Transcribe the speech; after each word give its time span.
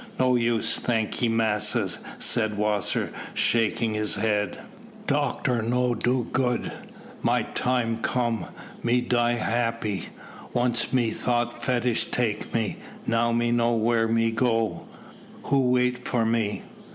"No 0.19 0.35
use, 0.35 0.79
thank 0.79 1.21
ye, 1.21 1.29
massas," 1.29 1.99
said 2.17 2.57
Wasser, 2.57 3.13
shaking 3.35 3.93
his 3.93 4.15
head. 4.15 4.57
"Doctor 5.05 5.61
no 5.61 5.93
do 5.93 6.27
good. 6.33 6.71
My 7.21 7.43
time 7.43 7.99
come. 8.01 8.47
Me 8.81 8.99
die 8.99 9.33
happy. 9.33 10.09
Once 10.53 10.91
me 10.91 11.11
thought 11.11 11.61
fetish 11.61 12.05
take 12.09 12.51
me, 12.51 12.77
now 13.05 13.31
me 13.31 13.51
know 13.51 13.73
where 13.75 14.07
me 14.07 14.31
go 14.31 14.85
who 15.43 15.59
wait 15.69 16.07
for 16.07 16.25
me." 16.25 16.63